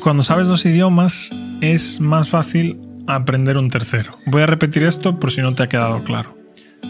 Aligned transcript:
Cuando 0.00 0.22
sabes 0.22 0.48
dos 0.48 0.64
idiomas 0.64 1.30
es 1.60 2.00
más 2.00 2.30
fácil 2.30 2.80
aprender 3.06 3.58
un 3.58 3.68
tercero. 3.68 4.18
Voy 4.24 4.40
a 4.40 4.46
repetir 4.46 4.82
esto 4.84 5.18
por 5.18 5.30
si 5.30 5.42
no 5.42 5.54
te 5.54 5.62
ha 5.62 5.68
quedado 5.68 6.02
claro. 6.04 6.38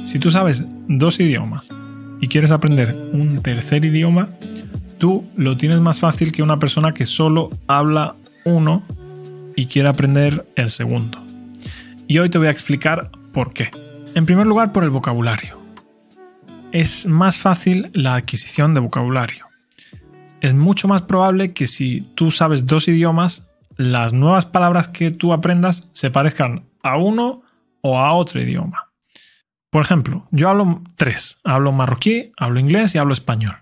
Si 0.05 0.21
tú 0.21 0.31
sabes 0.31 0.63
dos 0.87 1.19
idiomas 1.19 1.69
y 2.21 2.29
quieres 2.29 2.53
aprender 2.53 2.95
un 3.13 3.43
tercer 3.43 3.85
idioma, 3.85 4.29
tú 4.99 5.29
lo 5.37 5.57
tienes 5.57 5.81
más 5.81 5.99
fácil 5.99 6.31
que 6.31 6.45
una 6.45 6.61
persona 6.61 6.95
que 6.95 7.05
solo 7.05 7.51
habla 7.67 8.15
uno 8.45 8.85
y 9.57 9.67
quiere 9.67 9.89
aprender 9.89 10.47
el 10.55 10.71
segundo. 10.71 11.19
Y 12.07 12.19
hoy 12.19 12.31
te 12.31 12.39
voy 12.39 12.47
a 12.47 12.53
explicar 12.53 13.11
por 13.33 13.53
qué. 13.53 13.71
En 14.15 14.25
primer 14.25 14.47
lugar, 14.47 14.71
por 14.71 14.85
el 14.85 14.91
vocabulario. 14.91 15.59
Es 16.71 17.07
más 17.07 17.39
fácil 17.39 17.91
la 17.93 18.15
adquisición 18.15 18.73
de 18.73 18.81
vocabulario. 18.81 19.50
Es 20.41 20.55
mucho 20.55 20.89
más 20.89 21.03
probable 21.03 21.53
que 21.53 21.67
si 21.67 22.01
tú 22.15 22.31
sabes 22.31 22.67
dos 22.67 22.89
idiomas, 22.89 23.47
las 23.77 24.13
nuevas 24.13 24.47
palabras 24.47 24.89
que 24.89 25.11
tú 25.11 25.33
aprendas 25.33 25.89
se 25.93 26.11
parezcan 26.11 26.67
a 26.83 26.97
uno 26.99 27.43
o 27.83 27.99
a 27.99 28.15
otro 28.15 28.41
idioma. 28.41 28.93
Por 29.71 29.83
ejemplo, 29.83 30.27
yo 30.31 30.49
hablo 30.49 30.83
tres. 30.97 31.39
Hablo 31.45 31.73
marroquí, 31.73 32.33
hablo 32.37 32.59
inglés 32.59 32.95
y 32.95 32.99
hablo 32.99 33.13
español. 33.13 33.57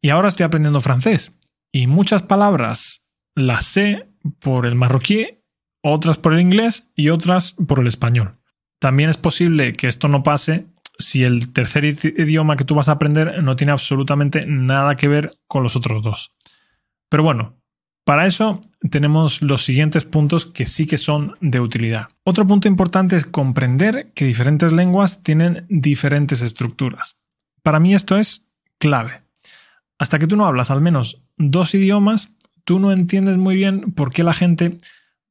Y 0.00 0.10
ahora 0.10 0.28
estoy 0.28 0.44
aprendiendo 0.44 0.80
francés. 0.80 1.36
Y 1.72 1.86
muchas 1.86 2.22
palabras 2.22 3.06
las 3.34 3.66
sé 3.66 4.08
por 4.40 4.66
el 4.66 4.74
marroquí, 4.74 5.40
otras 5.82 6.16
por 6.16 6.34
el 6.34 6.40
inglés 6.40 6.90
y 6.94 7.10
otras 7.10 7.52
por 7.52 7.80
el 7.80 7.86
español. 7.86 8.38
También 8.80 9.10
es 9.10 9.16
posible 9.16 9.72
que 9.72 9.88
esto 9.88 10.08
no 10.08 10.22
pase 10.22 10.66
si 10.98 11.24
el 11.24 11.52
tercer 11.52 11.84
idioma 11.84 12.56
que 12.56 12.64
tú 12.64 12.74
vas 12.74 12.88
a 12.88 12.92
aprender 12.92 13.42
no 13.42 13.56
tiene 13.56 13.72
absolutamente 13.72 14.46
nada 14.46 14.96
que 14.96 15.08
ver 15.08 15.38
con 15.46 15.62
los 15.62 15.76
otros 15.76 16.02
dos. 16.02 16.32
Pero 17.08 17.22
bueno, 17.22 17.56
para 18.04 18.26
eso 18.26 18.60
tenemos 18.90 19.40
los 19.40 19.64
siguientes 19.64 20.04
puntos 20.04 20.44
que 20.44 20.66
sí 20.66 20.86
que 20.86 20.98
son 20.98 21.36
de 21.40 21.60
utilidad. 21.60 22.08
Otro 22.22 22.46
punto 22.46 22.68
importante 22.68 23.16
es 23.16 23.24
comprender 23.24 24.12
que 24.14 24.26
diferentes 24.26 24.72
lenguas 24.72 25.22
tienen 25.22 25.66
diferentes 25.68 26.42
estructuras. 26.42 27.18
Para 27.62 27.80
mí 27.80 27.94
esto 27.94 28.18
es 28.18 28.46
clave. 28.78 29.22
Hasta 29.98 30.18
que 30.18 30.26
tú 30.26 30.36
no 30.36 30.46
hablas 30.46 30.70
al 30.70 30.82
menos 30.82 31.22
dos 31.38 31.74
idiomas, 31.74 32.30
tú 32.64 32.78
no 32.78 32.92
entiendes 32.92 33.38
muy 33.38 33.56
bien 33.56 33.92
por 33.92 34.12
qué 34.12 34.22
la 34.22 34.34
gente 34.34 34.76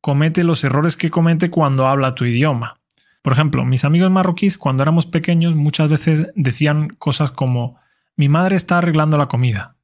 comete 0.01 0.43
los 0.43 0.63
errores 0.63 0.97
que 0.97 1.11
comete 1.11 1.49
cuando 1.49 1.87
habla 1.87 2.15
tu 2.15 2.25
idioma. 2.25 2.79
Por 3.23 3.33
ejemplo, 3.33 3.65
mis 3.65 3.85
amigos 3.85 4.11
marroquíes 4.11 4.57
cuando 4.57 4.83
éramos 4.83 5.07
pequeños 5.07 5.55
muchas 5.55 5.89
veces 5.89 6.27
decían 6.35 6.89
cosas 6.89 7.31
como 7.31 7.79
mi 8.15 8.29
madre 8.29 8.57
está 8.57 8.77
arreglando 8.77 9.17
la 9.17 9.27
comida. 9.27 9.77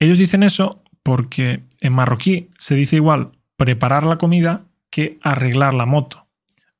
Ellos 0.00 0.18
dicen 0.18 0.42
eso 0.42 0.82
porque 1.04 1.64
en 1.80 1.92
marroquí 1.92 2.50
se 2.58 2.74
dice 2.74 2.96
igual 2.96 3.32
preparar 3.56 4.04
la 4.04 4.16
comida 4.16 4.66
que 4.90 5.18
arreglar 5.22 5.74
la 5.74 5.86
moto. 5.86 6.26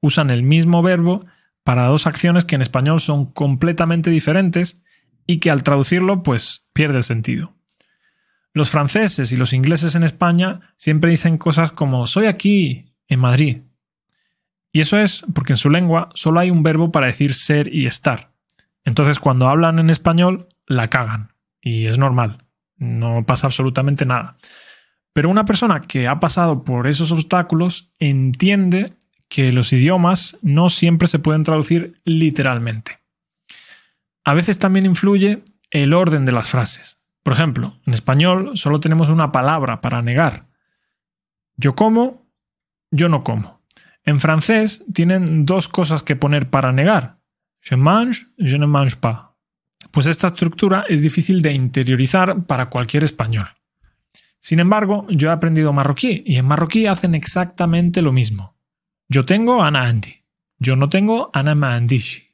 Usan 0.00 0.30
el 0.30 0.42
mismo 0.42 0.82
verbo 0.82 1.24
para 1.62 1.86
dos 1.86 2.06
acciones 2.08 2.44
que 2.44 2.56
en 2.56 2.62
español 2.62 3.00
son 3.00 3.26
completamente 3.26 4.10
diferentes 4.10 4.82
y 5.24 5.38
que 5.38 5.52
al 5.52 5.62
traducirlo 5.62 6.24
pues 6.24 6.66
pierde 6.72 6.98
el 6.98 7.04
sentido. 7.04 7.54
Los 8.52 8.70
franceses 8.70 9.30
y 9.30 9.36
los 9.36 9.52
ingleses 9.52 9.94
en 9.94 10.02
España 10.02 10.74
siempre 10.76 11.10
dicen 11.10 11.38
cosas 11.38 11.70
como 11.70 12.06
soy 12.06 12.26
aquí, 12.26 12.94
en 13.06 13.20
Madrid. 13.20 13.58
Y 14.76 14.80
eso 14.80 14.98
es 14.98 15.24
porque 15.34 15.54
en 15.54 15.58
su 15.58 15.70
lengua 15.70 16.10
solo 16.14 16.40
hay 16.40 16.50
un 16.50 16.62
verbo 16.62 16.92
para 16.92 17.06
decir 17.06 17.32
ser 17.32 17.74
y 17.74 17.86
estar. 17.86 18.32
Entonces 18.84 19.18
cuando 19.18 19.48
hablan 19.48 19.78
en 19.78 19.90
español 19.90 20.48
la 20.66 20.88
cagan. 20.88 21.32
Y 21.60 21.86
es 21.86 21.98
normal 21.98 22.46
no 22.78 23.24
pasa 23.24 23.46
absolutamente 23.46 24.06
nada. 24.06 24.36
Pero 25.12 25.30
una 25.30 25.44
persona 25.44 25.82
que 25.82 26.08
ha 26.08 26.20
pasado 26.20 26.64
por 26.64 26.86
esos 26.86 27.10
obstáculos 27.10 27.90
entiende 27.98 28.92
que 29.28 29.52
los 29.52 29.72
idiomas 29.72 30.36
no 30.42 30.70
siempre 30.70 31.08
se 31.08 31.18
pueden 31.18 31.42
traducir 31.42 31.96
literalmente. 32.04 33.00
A 34.24 34.34
veces 34.34 34.58
también 34.58 34.86
influye 34.86 35.42
el 35.70 35.94
orden 35.94 36.24
de 36.26 36.32
las 36.32 36.48
frases. 36.48 37.00
Por 37.22 37.32
ejemplo, 37.32 37.80
en 37.86 37.94
español 37.94 38.52
solo 38.54 38.78
tenemos 38.78 39.08
una 39.08 39.32
palabra 39.32 39.80
para 39.80 40.02
negar. 40.02 40.46
Yo 41.56 41.74
como, 41.74 42.28
yo 42.90 43.08
no 43.08 43.24
como. 43.24 43.55
En 44.06 44.20
francés 44.20 44.84
tienen 44.94 45.44
dos 45.44 45.68
cosas 45.68 46.02
que 46.02 46.16
poner 46.16 46.48
para 46.48 46.72
negar. 46.72 47.18
Je 47.60 47.76
mange, 47.76 48.26
je 48.38 48.56
ne 48.58 48.66
mange 48.66 48.96
pas 48.96 49.26
pues 49.90 50.06
esta 50.06 50.26
estructura 50.26 50.84
es 50.88 51.02
difícil 51.02 51.40
de 51.42 51.52
interiorizar 51.52 52.44
para 52.44 52.68
cualquier 52.68 53.04
español. 53.04 53.46
Sin 54.40 54.60
embargo, 54.60 55.06
yo 55.08 55.30
he 55.30 55.32
aprendido 55.32 55.72
marroquí 55.72 56.22
y 56.26 56.36
en 56.36 56.44
marroquí 56.44 56.86
hacen 56.86 57.14
exactamente 57.14 58.02
lo 58.02 58.12
mismo. 58.12 58.56
Yo 59.08 59.24
tengo 59.24 59.62
ana 59.62 59.84
andi, 59.84 60.22
yo 60.58 60.76
no 60.76 60.90
tengo 60.90 61.30
ana 61.32 61.54
maandishi. 61.54 62.24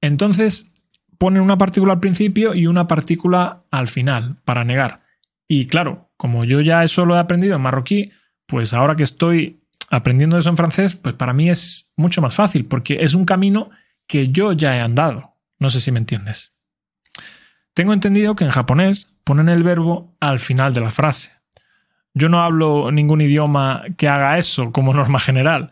Entonces 0.00 0.72
ponen 1.18 1.42
una 1.42 1.56
partícula 1.56 1.92
al 1.92 2.00
principio 2.00 2.54
y 2.54 2.66
una 2.66 2.86
partícula 2.86 3.64
al 3.70 3.88
final 3.88 4.38
para 4.44 4.64
negar. 4.64 5.02
Y 5.46 5.66
claro, 5.66 6.10
como 6.16 6.44
yo 6.44 6.60
ya 6.60 6.84
eso 6.84 7.06
lo 7.06 7.14
he 7.14 7.18
aprendido 7.18 7.56
en 7.56 7.62
marroquí, 7.62 8.10
pues 8.46 8.74
ahora 8.74 8.96
que 8.96 9.04
estoy 9.04 9.60
aprendiendo 9.90 10.38
eso 10.38 10.50
en 10.50 10.56
francés, 10.56 10.94
pues 10.94 11.14
para 11.14 11.32
mí 11.32 11.50
es 11.50 11.90
mucho 11.96 12.20
más 12.20 12.34
fácil 12.34 12.66
porque 12.66 12.98
es 13.00 13.14
un 13.14 13.24
camino 13.24 13.70
que 14.06 14.28
yo 14.28 14.52
ya 14.52 14.76
he 14.76 14.80
andado. 14.80 15.34
No 15.58 15.70
sé 15.70 15.80
si 15.80 15.92
me 15.92 15.98
entiendes. 15.98 16.52
Tengo 17.74 17.92
entendido 17.92 18.34
que 18.34 18.44
en 18.44 18.50
japonés 18.50 19.12
ponen 19.24 19.48
el 19.48 19.62
verbo 19.62 20.16
al 20.20 20.38
final 20.38 20.74
de 20.74 20.80
la 20.80 20.90
frase. 20.90 21.32
Yo 22.14 22.28
no 22.28 22.42
hablo 22.42 22.90
ningún 22.90 23.20
idioma 23.20 23.84
que 23.96 24.08
haga 24.08 24.38
eso 24.38 24.72
como 24.72 24.92
norma 24.92 25.20
general, 25.20 25.70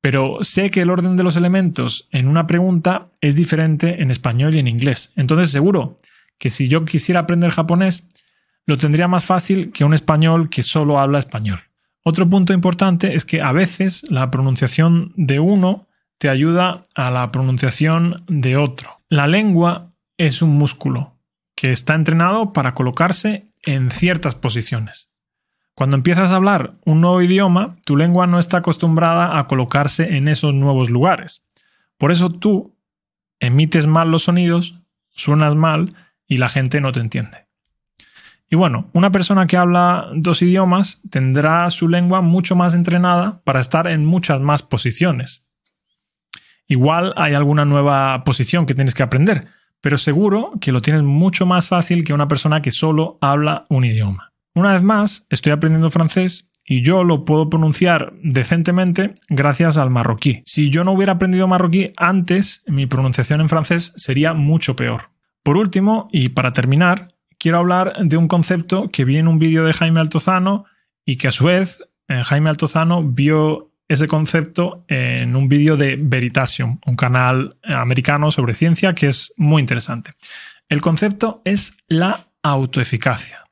pero 0.00 0.38
sé 0.42 0.70
que 0.70 0.82
el 0.82 0.90
orden 0.90 1.16
de 1.16 1.24
los 1.24 1.36
elementos 1.36 2.08
en 2.12 2.28
una 2.28 2.46
pregunta 2.46 3.08
es 3.20 3.34
diferente 3.36 4.02
en 4.02 4.10
español 4.10 4.54
y 4.54 4.58
en 4.58 4.68
inglés. 4.68 5.12
Entonces 5.16 5.50
seguro 5.50 5.96
que 6.38 6.50
si 6.50 6.68
yo 6.68 6.84
quisiera 6.84 7.20
aprender 7.20 7.50
japonés, 7.50 8.06
lo 8.66 8.78
tendría 8.78 9.08
más 9.08 9.24
fácil 9.24 9.72
que 9.72 9.84
un 9.84 9.94
español 9.94 10.48
que 10.48 10.62
solo 10.62 11.00
habla 11.00 11.18
español. 11.18 11.69
Otro 12.02 12.28
punto 12.28 12.52
importante 12.52 13.14
es 13.14 13.24
que 13.24 13.42
a 13.42 13.52
veces 13.52 14.04
la 14.10 14.30
pronunciación 14.30 15.12
de 15.16 15.38
uno 15.38 15.86
te 16.18 16.28
ayuda 16.28 16.82
a 16.94 17.10
la 17.10 17.30
pronunciación 17.30 18.24
de 18.26 18.56
otro. 18.56 19.00
La 19.08 19.26
lengua 19.26 19.90
es 20.16 20.42
un 20.42 20.56
músculo 20.56 21.16
que 21.54 21.72
está 21.72 21.94
entrenado 21.94 22.52
para 22.52 22.74
colocarse 22.74 23.48
en 23.62 23.90
ciertas 23.90 24.34
posiciones. 24.34 25.10
Cuando 25.74 25.96
empiezas 25.96 26.32
a 26.32 26.36
hablar 26.36 26.74
un 26.84 27.00
nuevo 27.00 27.22
idioma, 27.22 27.76
tu 27.86 27.96
lengua 27.96 28.26
no 28.26 28.38
está 28.38 28.58
acostumbrada 28.58 29.38
a 29.38 29.46
colocarse 29.46 30.16
en 30.16 30.28
esos 30.28 30.54
nuevos 30.54 30.90
lugares. 30.90 31.46
Por 31.96 32.12
eso 32.12 32.30
tú 32.30 32.76
emites 33.40 33.86
mal 33.86 34.10
los 34.10 34.24
sonidos, 34.24 34.80
suenas 35.08 35.54
mal 35.54 35.94
y 36.26 36.38
la 36.38 36.48
gente 36.48 36.80
no 36.80 36.92
te 36.92 37.00
entiende. 37.00 37.49
Y 38.52 38.56
bueno, 38.56 38.90
una 38.92 39.12
persona 39.12 39.46
que 39.46 39.56
habla 39.56 40.08
dos 40.12 40.42
idiomas 40.42 41.00
tendrá 41.08 41.70
su 41.70 41.88
lengua 41.88 42.20
mucho 42.20 42.56
más 42.56 42.74
entrenada 42.74 43.40
para 43.44 43.60
estar 43.60 43.86
en 43.86 44.04
muchas 44.04 44.40
más 44.40 44.64
posiciones. 44.64 45.44
Igual 46.66 47.14
hay 47.16 47.34
alguna 47.34 47.64
nueva 47.64 48.24
posición 48.24 48.66
que 48.66 48.74
tienes 48.74 48.94
que 48.94 49.04
aprender, 49.04 49.46
pero 49.80 49.98
seguro 49.98 50.52
que 50.60 50.72
lo 50.72 50.82
tienes 50.82 51.04
mucho 51.04 51.46
más 51.46 51.68
fácil 51.68 52.04
que 52.04 52.12
una 52.12 52.26
persona 52.26 52.60
que 52.60 52.72
solo 52.72 53.18
habla 53.20 53.62
un 53.70 53.84
idioma. 53.84 54.32
Una 54.52 54.72
vez 54.72 54.82
más, 54.82 55.26
estoy 55.30 55.52
aprendiendo 55.52 55.90
francés 55.90 56.48
y 56.64 56.82
yo 56.82 57.04
lo 57.04 57.24
puedo 57.24 57.48
pronunciar 57.48 58.12
decentemente 58.22 59.14
gracias 59.28 59.76
al 59.76 59.90
marroquí. 59.90 60.42
Si 60.44 60.70
yo 60.70 60.82
no 60.82 60.92
hubiera 60.92 61.12
aprendido 61.12 61.46
marroquí 61.46 61.92
antes, 61.96 62.64
mi 62.66 62.86
pronunciación 62.86 63.40
en 63.40 63.48
francés 63.48 63.92
sería 63.94 64.34
mucho 64.34 64.74
peor. 64.74 65.10
Por 65.44 65.56
último, 65.56 66.08
y 66.12 66.30
para 66.30 66.52
terminar, 66.52 67.06
quiero 67.40 67.58
hablar 67.58 67.94
de 68.04 68.16
un 68.16 68.28
concepto 68.28 68.90
que 68.90 69.04
vi 69.04 69.16
en 69.16 69.26
un 69.26 69.40
vídeo 69.40 69.64
de 69.64 69.72
Jaime 69.72 69.98
Altozano 69.98 70.66
y 71.04 71.16
que 71.16 71.26
a 71.26 71.32
su 71.32 71.46
vez 71.46 71.82
eh, 72.06 72.22
Jaime 72.22 72.50
Altozano 72.50 73.02
vio 73.02 73.72
ese 73.88 74.06
concepto 74.06 74.84
en 74.86 75.34
un 75.34 75.48
vídeo 75.48 75.76
de 75.76 75.96
Veritasium, 75.98 76.78
un 76.86 76.94
canal 76.94 77.58
americano 77.64 78.30
sobre 78.30 78.54
ciencia 78.54 78.94
que 78.94 79.08
es 79.08 79.32
muy 79.36 79.60
interesante. 79.60 80.12
El 80.68 80.80
concepto 80.80 81.42
es 81.44 81.76
la 81.88 82.28
autoeficacia. 82.44 83.44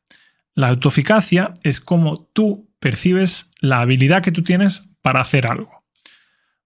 La 0.55 0.69
autoeficacia 0.69 1.55
es 1.65 1.81
como 1.81 2.29
tú 2.33 2.71
percibes 2.79 3.51
la 3.59 3.81
habilidad 3.81 4.23
que 4.23 4.31
tú 4.31 4.45
tienes 4.45 4.85
para 5.01 5.21
hacer 5.21 5.49
algo. 5.49 5.83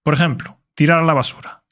Por 0.03 0.13
ejemplo, 0.13 0.59
tirar 0.75 0.99
a 0.99 1.05
la 1.05 1.13
basura. 1.13 1.62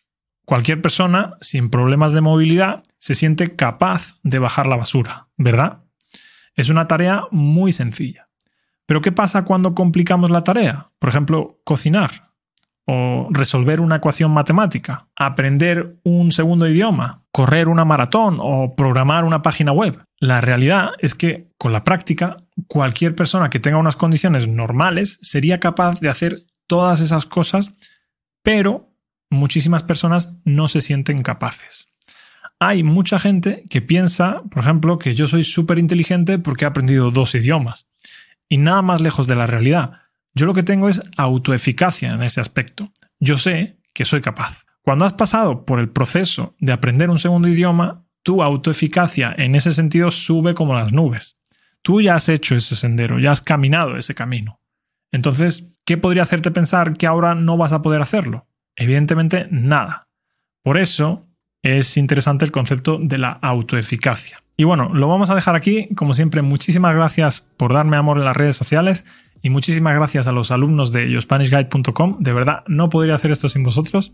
Cualquier 0.51 0.81
persona 0.81 1.38
sin 1.39 1.69
problemas 1.69 2.12
de 2.12 2.19
movilidad 2.19 2.83
se 3.00 3.15
siente 3.15 3.56
capaz 3.56 4.19
de 4.21 4.38
bajar 4.38 4.68
la 4.68 4.75
basura, 4.75 5.30
¿verdad? 5.38 5.86
Es 6.56 6.68
una 6.68 6.89
tarea 6.89 7.24
muy 7.31 7.71
sencilla. 7.71 8.27
Pero 8.86 9.00
¿qué 9.00 9.13
pasa 9.13 9.45
cuando 9.45 9.74
complicamos 9.74 10.30
la 10.30 10.44
tarea? 10.44 10.89
Por 11.00 11.07
ejemplo, 11.07 11.62
cocinar 11.63 12.33
o 12.86 13.30
resolver 13.31 13.80
una 13.80 13.95
ecuación 13.95 14.31
matemática, 14.31 15.07
aprender 15.15 16.01
un 16.03 16.33
segundo 16.33 16.68
idioma, 16.68 17.24
correr 17.31 17.69
una 17.69 17.86
maratón 17.86 18.38
o 18.42 18.75
programar 18.75 19.24
una 19.24 19.42
página 19.42 19.71
web. 19.71 20.04
La 20.18 20.42
realidad 20.42 20.89
es 21.00 21.15
que 21.15 21.47
con 21.57 21.71
la 21.71 21.86
práctica, 21.86 22.36
cualquier 22.68 23.15
persona 23.15 23.50
que 23.50 23.62
tenga 23.62 23.77
unas 23.77 23.95
condiciones 23.95 24.50
normales 24.50 25.18
sería 25.21 25.62
capaz 25.62 26.01
de 26.01 26.09
hacer 26.09 26.44
todas 26.68 27.00
esas 27.00 27.25
cosas, 27.25 27.74
pero 28.44 28.91
muchísimas 29.31 29.81
personas 29.81 30.36
no 30.45 30.68
se 30.68 30.81
sienten 30.81 31.24
capaces. 31.24 31.88
Hay 32.60 32.83
mucha 32.83 33.18
gente 33.18 33.63
que 33.69 33.81
piensa, 33.81 34.38
por 34.51 34.62
ejemplo, 34.62 35.00
que 35.00 35.16
yo 35.16 35.25
soy 35.25 35.44
súper 35.44 35.80
inteligente 35.80 36.38
porque 36.38 36.66
he 36.66 36.68
aprendido 36.68 37.10
dos 37.10 37.33
idiomas. 37.33 37.88
Y 38.48 38.57
nada 38.57 38.83
más 38.83 39.01
lejos 39.01 39.25
de 39.25 39.36
la 39.36 39.48
realidad. 39.48 39.94
Yo 40.36 40.45
lo 40.45 40.54
que 40.54 40.62
tengo 40.62 40.88
es 40.88 41.01
autoeficacia 41.18 42.12
en 42.12 42.22
ese 42.22 42.39
aspecto. 42.39 42.92
Yo 43.19 43.38
sé 43.38 43.80
que 43.94 44.06
soy 44.06 44.22
capaz. 44.22 44.66
Cuando 44.83 45.06
has 45.06 45.13
pasado 45.13 45.66
por 45.66 45.80
el 45.80 45.89
proceso 45.89 46.56
de 46.60 46.72
aprender 46.72 47.10
un 47.10 47.19
segundo 47.19 47.48
idioma, 47.48 48.06
tu 48.24 48.44
autoeficacia 48.44 49.33
en 49.38 49.56
ese 49.56 49.72
sentido 49.72 50.12
sube 50.12 50.54
como 50.54 50.75
las 50.75 50.92
nubes. 50.92 51.38
Tú 51.81 52.01
ya 52.01 52.16
has 52.16 52.30
hecho 52.30 52.56
ese 52.56 52.75
sendero, 52.75 53.19
ya 53.19 53.31
has 53.31 53.42
caminado 53.42 53.98
ese 53.98 54.13
camino. 54.13 54.60
Entonces, 55.12 55.74
¿qué 55.86 55.98
podría 55.98 56.24
hacerte 56.24 56.51
pensar 56.51 56.94
que 56.95 57.07
ahora 57.07 57.33
no 57.33 57.57
vas 57.57 57.74
a 57.74 57.81
poder 57.81 58.01
hacerlo? 58.01 58.48
Evidentemente, 58.75 59.47
nada. 59.51 60.07
Por 60.63 60.77
eso 60.77 61.21
es 61.63 61.97
interesante 61.97 62.45
el 62.45 62.51
concepto 62.51 62.97
de 63.01 63.18
la 63.18 63.29
autoeficacia. 63.29 64.41
Y 64.57 64.63
bueno, 64.63 64.94
lo 64.94 65.07
vamos 65.07 65.29
a 65.29 65.35
dejar 65.35 65.56
aquí. 65.56 65.89
Como 65.95 66.13
siempre, 66.13 66.41
muchísimas 66.41 66.94
gracias 66.94 67.47
por 67.57 67.73
darme 67.73 67.97
amor 67.97 68.18
en 68.18 68.25
las 68.25 68.35
redes 68.35 68.56
sociales 68.56 69.06
y 69.41 69.50
muchísimas 69.50 69.95
gracias 69.95 70.27
a 70.27 70.31
los 70.31 70.51
alumnos 70.51 70.91
de 70.91 71.09
YoSpanishGuide.com. 71.09 72.18
De 72.19 72.33
verdad, 72.33 72.63
no 72.68 72.89
podría 72.89 73.15
hacer 73.15 73.31
esto 73.31 73.50
sin 73.50 73.63
vosotros. 73.63 74.13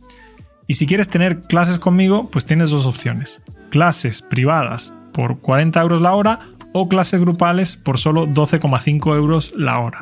Y 0.68 0.75
si 0.75 0.86
quieres 0.86 1.09
tener 1.09 1.42
clases 1.42 1.80
conmigo, 1.80 2.30
pues 2.31 2.45
tienes 2.45 2.71
dos 2.71 2.86
opciones. 2.86 3.42
Clases 3.69 4.21
privadas 4.21 4.94
por 5.13 5.39
40 5.39 5.81
euros 5.81 6.01
la 6.01 6.13
hora 6.13 6.39
o 6.74 6.88
clases 6.88 7.19
grupales 7.19 7.75
por 7.75 7.98
solo 7.98 8.27
12,5 8.27 9.15
euros 9.15 9.54
la 9.56 9.80
hora. 9.80 10.01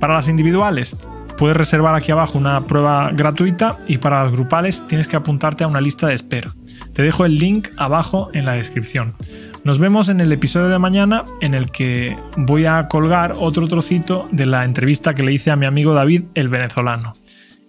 Para 0.00 0.14
las 0.14 0.28
individuales, 0.28 0.96
puedes 1.44 1.58
reservar 1.58 1.94
aquí 1.94 2.10
abajo 2.10 2.38
una 2.38 2.62
prueba 2.62 3.10
gratuita 3.12 3.76
y 3.86 3.98
para 3.98 4.24
las 4.24 4.32
grupales 4.32 4.82
tienes 4.86 5.06
que 5.06 5.16
apuntarte 5.16 5.62
a 5.62 5.66
una 5.66 5.82
lista 5.82 6.06
de 6.06 6.14
espera. 6.14 6.54
Te 6.94 7.02
dejo 7.02 7.26
el 7.26 7.38
link 7.38 7.68
abajo 7.76 8.30
en 8.32 8.46
la 8.46 8.54
descripción. 8.54 9.12
Nos 9.62 9.78
vemos 9.78 10.08
en 10.08 10.20
el 10.20 10.32
episodio 10.32 10.68
de 10.68 10.78
mañana 10.78 11.26
en 11.42 11.52
el 11.52 11.70
que 11.70 12.16
voy 12.38 12.64
a 12.64 12.88
colgar 12.88 13.34
otro 13.38 13.68
trocito 13.68 14.26
de 14.32 14.46
la 14.46 14.64
entrevista 14.64 15.14
que 15.14 15.22
le 15.22 15.34
hice 15.34 15.50
a 15.50 15.56
mi 15.56 15.66
amigo 15.66 15.92
David, 15.92 16.22
el 16.34 16.48
venezolano. 16.48 17.12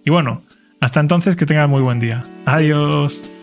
Y 0.06 0.08
bueno, 0.08 0.40
hasta 0.80 1.00
entonces 1.00 1.36
que 1.36 1.44
tengas 1.44 1.68
muy 1.68 1.82
buen 1.82 2.00
día. 2.00 2.22
Adiós. 2.46 3.35